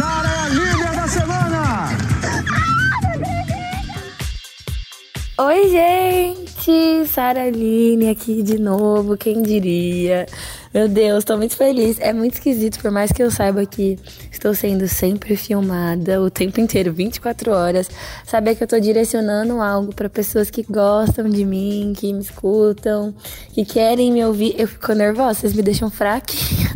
[0.00, 1.88] Sara é a líder da semana!
[5.38, 7.06] Oi, gente!
[7.06, 10.24] Sara Aline aqui de novo, quem diria?
[10.72, 12.00] Meu Deus, tô muito feliz.
[12.00, 13.98] É muito esquisito, por mais que eu saiba que
[14.32, 17.90] estou sendo sempre filmada o tempo inteiro, 24 horas.
[18.24, 23.14] Saber que eu tô direcionando algo para pessoas que gostam de mim, que me escutam,
[23.52, 24.54] que querem me ouvir.
[24.58, 26.74] Eu fico nervosa, vocês me deixam fraquinha.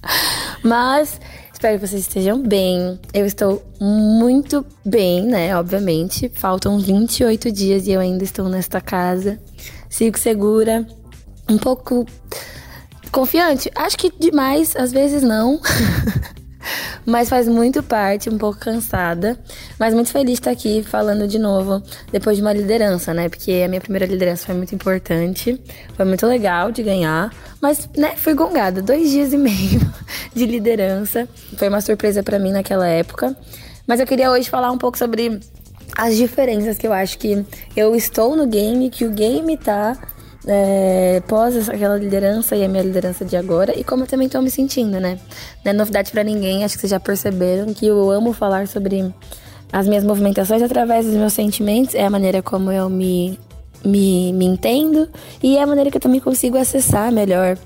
[0.64, 1.20] Mas
[1.64, 3.00] espero que vocês estejam bem.
[3.14, 5.56] Eu estou muito bem, né?
[5.56, 6.30] Obviamente.
[6.34, 9.40] Faltam 28 dias e eu ainda estou nesta casa.
[9.88, 10.86] Sigo segura.
[11.48, 12.04] Um pouco
[13.10, 13.70] Confiante?
[13.74, 15.58] Acho que demais, às vezes não.
[17.06, 19.38] mas faz muito parte, um pouco cansada,
[19.78, 23.28] mas muito feliz de estar aqui falando de novo depois de uma liderança, né?
[23.30, 25.58] Porque a minha primeira liderança foi muito importante,
[25.94, 29.93] foi muito legal de ganhar, mas, né, fui gongada dois dias e meio
[30.34, 33.36] de liderança, foi uma surpresa para mim naquela época.
[33.86, 35.40] Mas eu queria hoje falar um pouco sobre
[35.96, 37.44] as diferenças que eu acho que
[37.76, 39.96] eu estou no game, que o game tá
[40.46, 44.40] é, pós aquela liderança e a minha liderança de agora e como eu também tô
[44.42, 45.18] me sentindo, né?
[45.64, 49.12] Não é novidade para ninguém, acho que vocês já perceberam que eu amo falar sobre
[49.72, 53.38] as minhas movimentações através dos meus sentimentos, é a maneira como eu me,
[53.84, 55.08] me, me entendo
[55.42, 57.56] e é a maneira que eu também consigo acessar melhor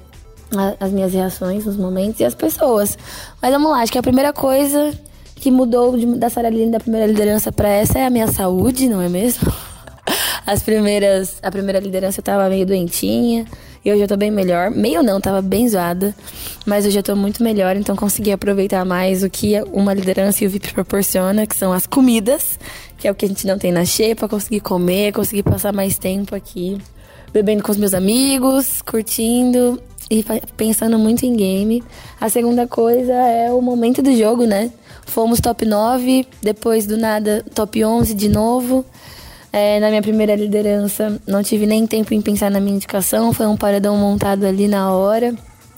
[0.80, 2.96] as minhas reações nos momentos e as pessoas.
[3.40, 4.92] Mas vamos lá, acho que a primeira coisa
[5.36, 9.00] que mudou de, da Sarah da primeira liderança para essa é a minha saúde, não
[9.00, 9.52] é mesmo?
[10.46, 13.44] As primeiras, a primeira liderança eu tava meio doentinha,
[13.84, 14.70] e hoje eu tô bem melhor.
[14.70, 16.14] Meio não, tava bem zoada,
[16.66, 20.46] mas hoje eu tô muito melhor, então consegui aproveitar mais o que uma liderança e
[20.46, 22.58] o VIP proporciona, que são as comidas,
[22.96, 25.98] que é o que a gente não tem na xepa, conseguir comer, conseguir passar mais
[25.98, 26.78] tempo aqui,
[27.32, 30.24] bebendo com os meus amigos, curtindo e
[30.56, 31.82] pensando muito em game.
[32.20, 34.70] A segunda coisa é o momento do jogo, né?
[35.06, 38.84] Fomos top 9, depois do nada top 11 de novo.
[39.52, 43.46] É, na minha primeira liderança, não tive nem tempo em pensar na minha indicação, foi
[43.46, 45.34] um paredão montado ali na hora.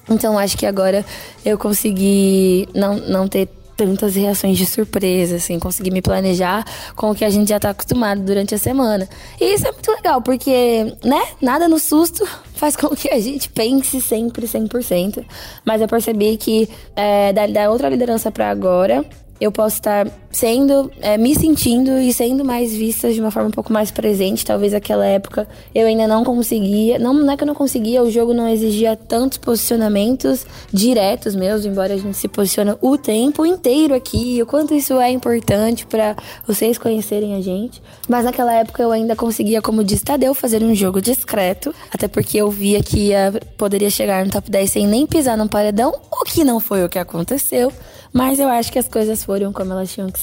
[0.08, 1.04] Então acho que agora
[1.44, 3.48] eu consegui não, não ter
[3.86, 6.64] tantas reações de surpresa, assim, conseguir me planejar
[6.94, 9.08] com o que a gente já tá acostumado durante a semana.
[9.40, 13.48] E isso é muito legal, porque, né, nada no susto faz com que a gente
[13.48, 15.24] pense sempre 100%.
[15.64, 19.02] Mas eu percebi que é, da, da outra liderança para agora,
[19.40, 23.52] eu posso estar sendo, é, me sentindo e sendo mais vista de uma forma um
[23.52, 24.44] pouco mais presente.
[24.44, 28.10] Talvez aquela época eu ainda não conseguia, não, não é que eu não conseguia, o
[28.10, 33.94] jogo não exigia tantos posicionamentos diretos meus, embora a gente se posicione o tempo inteiro
[33.94, 36.16] aqui, o quanto isso é importante para
[36.46, 37.82] vocês conhecerem a gente.
[38.08, 42.38] Mas naquela época eu ainda conseguia, como disse Tadeu, fazer um jogo discreto, até porque
[42.38, 46.24] eu via que ia, poderia chegar no top 10 sem nem pisar num paredão, o
[46.24, 47.72] que não foi o que aconteceu.
[48.12, 50.18] Mas eu acho que as coisas foram como elas tinham que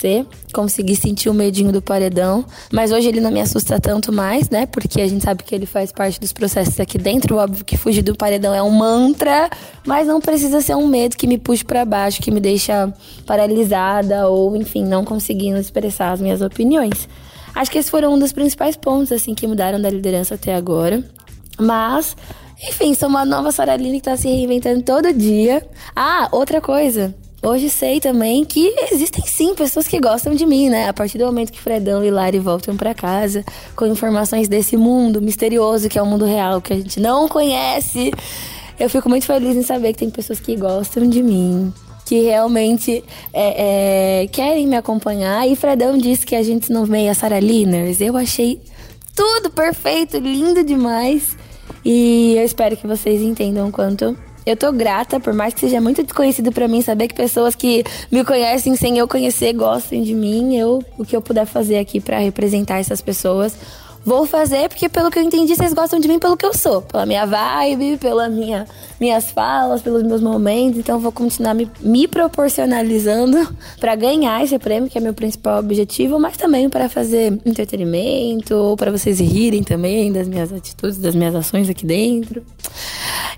[0.53, 2.46] Consegui sentir o medinho do paredão.
[2.72, 4.66] Mas hoje ele não me assusta tanto mais, né?
[4.66, 7.38] Porque a gente sabe que ele faz parte dos processos aqui dentro.
[7.38, 9.50] Óbvio que fugir do paredão é um mantra,
[9.86, 12.94] mas não precisa ser um medo que me puxe para baixo, que me deixa
[13.25, 17.07] paralisada ou, enfim, não conseguindo expressar as minhas opiniões.
[17.56, 21.03] Acho que esses foram um dos principais pontos, assim, que mudaram da liderança até agora.
[21.59, 22.16] Mas
[22.69, 25.63] enfim, sou uma nova Saraline que tá se reinventando todo dia.
[25.96, 27.13] Ah, outra coisa.
[27.42, 30.90] Hoje sei também que existem sim pessoas que gostam de mim, né?
[30.90, 35.22] A partir do momento que Fredão e Lari voltam para casa com informações desse mundo
[35.22, 38.12] misterioso que é o mundo real que a gente não conhece,
[38.80, 41.72] eu fico muito feliz em saber que tem pessoas que gostam de mim,
[42.06, 45.48] que realmente é, é, querem me acompanhar.
[45.48, 48.02] E Fredão disse que a gente não veio a Sarah Liners.
[48.02, 48.59] Eu achei
[49.16, 51.38] tudo perfeito, lindo demais.
[51.86, 55.81] E eu espero que vocês entendam o quanto eu tô grata, por mais que seja
[55.81, 60.13] muito desconhecido para mim, saber que pessoas que me conhecem sem eu conhecer gostem de
[60.13, 63.56] mim, eu o que eu puder fazer aqui para representar essas pessoas
[64.07, 66.81] Vou fazer porque, pelo que eu entendi, vocês gostam de mim pelo que eu sou.
[66.81, 68.66] Pela minha vibe, pelas minha,
[69.02, 70.80] minhas falas, pelos meus momentos.
[70.80, 73.38] Então, vou continuar me, me proporcionalizando
[73.81, 78.92] para ganhar esse prêmio, que é meu principal objetivo, mas também para fazer entretenimento, para
[78.92, 82.42] vocês rirem também das minhas atitudes, das minhas ações aqui dentro.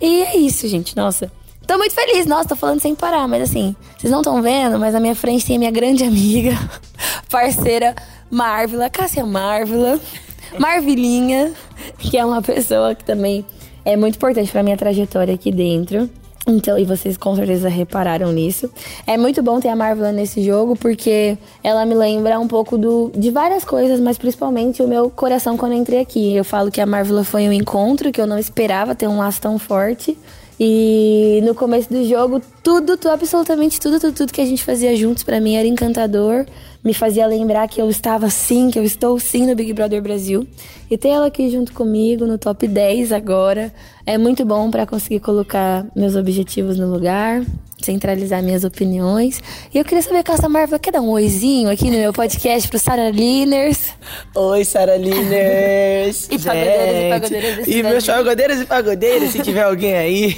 [0.02, 0.96] E é isso, gente.
[0.96, 1.32] Nossa,
[1.70, 4.92] Tô muito feliz, nossa, tô falando sem parar, mas assim, vocês não estão vendo, mas
[4.92, 6.58] na minha frente tem a minha grande amiga,
[7.30, 7.94] parceira
[8.28, 10.00] Marvila, Cássia Marvila.
[10.58, 11.54] Marvilinha,
[12.00, 13.46] que é uma pessoa que também
[13.86, 16.10] é muito importante para minha trajetória aqui dentro.
[16.50, 18.72] Então, e vocês com certeza repararam nisso.
[19.06, 23.12] É muito bom ter a Marvel nesse jogo porque ela me lembra um pouco do,
[23.16, 26.36] de várias coisas, mas principalmente o meu coração quando eu entrei aqui.
[26.36, 29.40] Eu falo que a Marvel foi um encontro que eu não esperava ter um laço
[29.40, 30.18] tão forte.
[30.60, 34.94] E no começo do jogo, tudo, tudo absolutamente tudo, tudo, tudo que a gente fazia
[34.94, 36.46] juntos para mim era encantador.
[36.84, 40.46] Me fazia lembrar que eu estava sim, que eu estou sim no Big Brother Brasil.
[40.92, 43.74] E ter ela aqui junto comigo no top 10 agora
[44.06, 47.42] é muito bom para conseguir colocar meus objetivos no lugar,
[47.82, 49.42] centralizar minhas opiniões.
[49.74, 52.80] E eu queria saber, Cassa Marvel, quer dar um oizinho aqui no meu podcast pro
[52.80, 53.94] Sara Liners?
[54.36, 56.28] Oi, Sara Liners!
[56.32, 60.38] e pagodeiras e pagodeiras E meus pagodeiros e pagodeiras, se tiver alguém aí.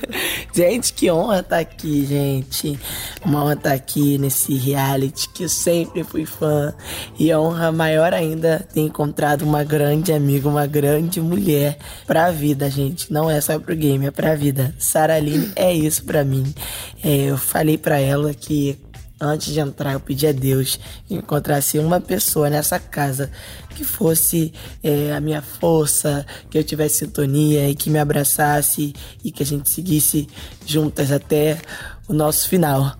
[0.54, 2.78] gente, que honra estar tá aqui, gente.
[3.24, 6.74] Uma honra estar tá aqui nesse reality que eu sempre fui fã.
[7.18, 12.68] E a honra maior ainda ter encontrado uma grande amiga, uma grande mulher pra vida,
[12.70, 13.12] gente.
[13.12, 14.74] Não é só pro game, é pra vida.
[14.78, 16.52] Sara Line é isso pra mim.
[17.02, 18.78] É, eu falei para ela que
[19.20, 23.30] antes de entrar eu pedi a Deus que encontrasse uma pessoa nessa casa
[23.70, 24.52] que fosse
[24.82, 28.92] é, a minha força, que eu tivesse sintonia e que me abraçasse
[29.24, 30.28] e que a gente seguisse
[30.66, 31.60] juntas até
[32.08, 32.96] o nosso final.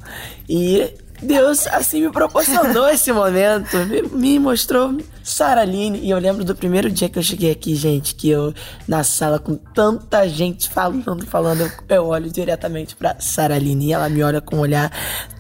[0.48, 6.00] E Deus assim me proporcionou esse momento, me, me mostrou Saraline.
[6.00, 8.52] E eu lembro do primeiro dia que eu cheguei aqui, gente, que eu
[8.86, 14.08] na sala com tanta gente falando, falando, eu, eu olho diretamente pra Saraline e ela
[14.08, 14.90] me olha com um olhar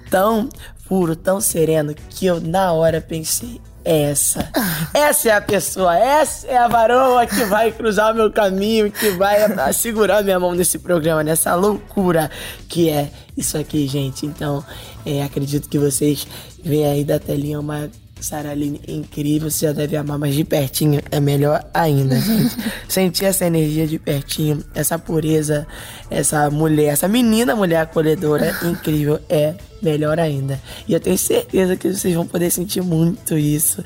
[0.08, 0.48] tão
[0.86, 4.48] puro, tão sereno, que eu na hora pensei, essa.
[4.94, 9.10] Essa é a pessoa, essa é a varoa que vai cruzar o meu caminho, que
[9.10, 12.30] vai segurar minha mão nesse programa, nessa loucura
[12.68, 14.26] que é isso aqui, gente.
[14.26, 14.64] Então,
[15.04, 16.26] é, acredito que vocês
[16.62, 17.90] veem aí da telinha uma
[18.22, 22.56] Saraline incrível, você já deve amar, mas de pertinho é melhor ainda, gente.
[22.88, 25.66] Sentir essa energia de pertinho, essa pureza,
[26.10, 30.60] essa mulher, essa menina mulher acolhedora incrível é melhor ainda.
[30.86, 33.82] E eu tenho certeza que vocês vão poder sentir muito isso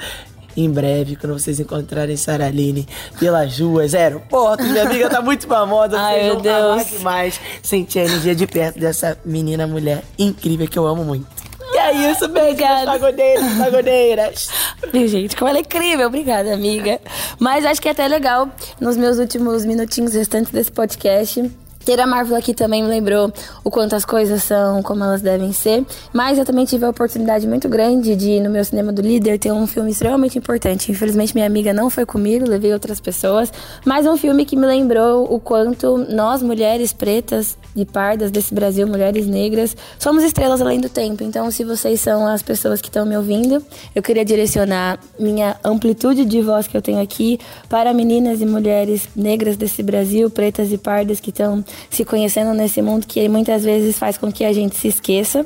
[0.57, 4.67] em breve, quando vocês encontrarem Saraline pelas ruas, aeroportos.
[4.67, 6.87] Minha amiga tá muito famosa, Ai, vocês meu Deus.
[6.87, 11.27] demais sentir a energia de perto dessa menina mulher incrível que eu amo muito.
[11.87, 14.49] É isso, beijo, pagodeiros, pagodeiras.
[14.93, 16.09] Gente, como ela é incrível.
[16.09, 17.01] Obrigada, amiga.
[17.39, 18.49] Mas acho que é até legal,
[18.81, 21.49] nos meus últimos minutinhos restantes desse podcast,
[21.87, 25.53] ter a Marvel aqui também me lembrou o quanto as coisas são, como elas devem
[25.53, 25.87] ser.
[26.13, 29.53] Mas eu também tive a oportunidade muito grande de, no meu cinema do líder, ter
[29.53, 30.91] um filme extremamente importante.
[30.91, 33.53] Infelizmente, minha amiga não foi comigo, levei outras pessoas.
[33.85, 38.85] Mas um filme que me lembrou o quanto nós, mulheres pretas e pardas desse Brasil,
[38.89, 41.23] mulheres negras, somos estrelas além do tempo.
[41.23, 43.63] Então, se vocês são as pessoas que estão me ouvindo,
[43.95, 49.09] eu queria direcionar minha amplitude de voz que eu tenho aqui para meninas e mulheres
[49.15, 53.99] negras desse Brasil, pretas e pardas que estão se conhecendo nesse mundo que muitas vezes
[53.99, 55.45] faz com que a gente se esqueça.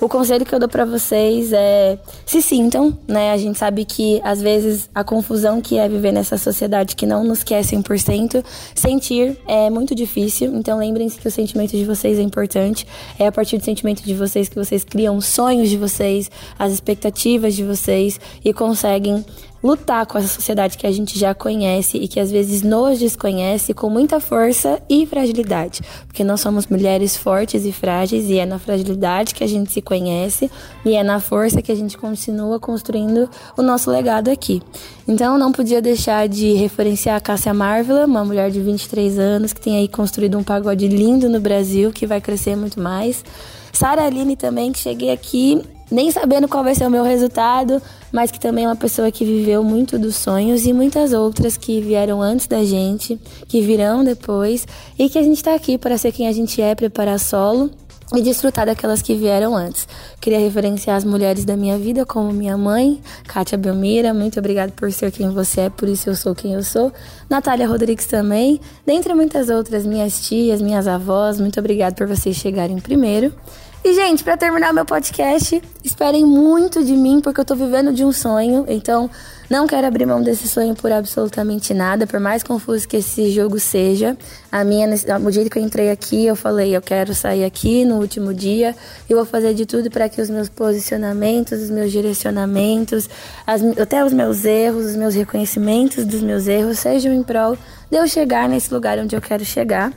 [0.00, 3.32] O conselho que eu dou para vocês é se sintam, né?
[3.32, 7.24] A gente sabe que às vezes a confusão que é viver nessa sociedade que não
[7.24, 8.44] nos quer 100%,
[8.76, 10.54] sentir é muito difícil.
[10.54, 12.86] Então lembrem-se que o sentimento de vocês é importante.
[13.18, 16.72] É a partir do sentimento de vocês que vocês criam os sonhos de vocês, as
[16.72, 19.24] expectativas de vocês e conseguem
[19.62, 23.74] lutar com essa sociedade que a gente já conhece e que às vezes nos desconhece
[23.74, 25.80] com muita força e fragilidade.
[26.06, 29.82] Porque nós somos mulheres fortes e frágeis e é na fragilidade que a gente se
[29.82, 30.50] conhece
[30.84, 34.62] e é na força que a gente continua construindo o nosso legado aqui.
[35.06, 39.60] Então não podia deixar de referenciar a Cássia Marvela, uma mulher de 23 anos que
[39.60, 43.24] tem aí construído um pagode lindo no Brasil, que vai crescer muito mais.
[43.72, 47.80] Sara Aline também, que cheguei aqui nem sabendo qual vai ser o meu resultado,
[48.12, 51.80] mas que também é uma pessoa que viveu muito dos sonhos e muitas outras que
[51.80, 54.66] vieram antes da gente, que virão depois,
[54.98, 57.70] e que a gente está aqui para ser quem a gente é, preparar solo
[58.14, 59.86] e desfrutar daquelas que vieram antes.
[60.20, 64.90] Queria referenciar as mulheres da minha vida, como minha mãe, Kátia Belmira, muito obrigada por
[64.90, 66.92] ser quem você é, por isso eu sou quem eu sou.
[67.28, 72.78] Natália Rodrigues também, dentre muitas outras, minhas tias, minhas avós, muito obrigada por vocês chegarem
[72.78, 73.32] primeiro.
[73.84, 78.04] E, gente, para terminar meu podcast, esperem muito de mim, porque eu tô vivendo de
[78.04, 78.64] um sonho.
[78.68, 79.08] Então,
[79.48, 83.58] não quero abrir mão desse sonho por absolutamente nada, por mais confuso que esse jogo
[83.58, 84.16] seja.
[84.50, 84.88] A minha,
[85.24, 88.74] o jeito que eu entrei aqui, eu falei, eu quero sair aqui no último dia.
[89.08, 93.08] Eu vou fazer de tudo para que os meus posicionamentos, os meus direcionamentos,
[93.46, 97.56] as, até os meus erros, os meus reconhecimentos dos meus erros sejam em prol
[97.90, 99.92] de eu chegar nesse lugar onde eu quero chegar.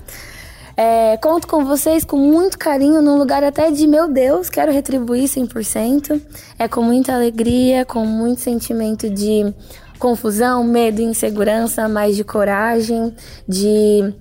[0.75, 5.25] É, conto com vocês com muito carinho, num lugar até de meu Deus, quero retribuir
[5.25, 6.21] 100%.
[6.57, 9.53] É com muita alegria, com muito sentimento de
[9.99, 13.13] confusão, medo, insegurança, mas de coragem,
[13.47, 14.13] de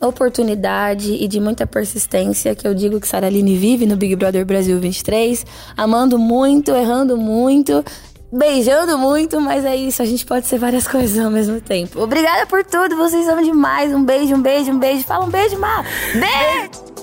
[0.00, 4.78] oportunidade e de muita persistência que eu digo que Saraline vive no Big Brother Brasil
[4.78, 5.44] 23,
[5.76, 7.84] amando muito, errando muito,
[8.36, 12.00] beijando muito, mas é isso, a gente pode ser várias coisas ao mesmo tempo.
[12.00, 13.92] Obrigada por tudo, vocês são demais.
[13.92, 15.04] Um beijo, um beijo, um beijo.
[15.04, 15.84] Fala um beijo, Má.
[16.12, 16.95] Beijo!